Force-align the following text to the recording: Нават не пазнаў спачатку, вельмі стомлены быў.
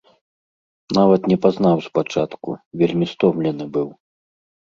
Нават 0.97 1.21
не 1.31 1.35
пазнаў 1.43 1.83
спачатку, 1.89 2.49
вельмі 2.83 3.05
стомлены 3.13 3.63
быў. 3.77 3.87